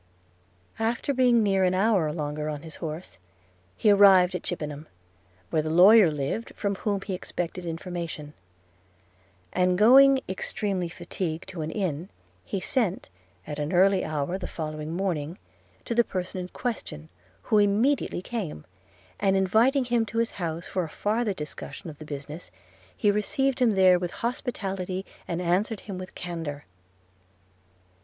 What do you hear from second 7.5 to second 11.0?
information; and, going extremely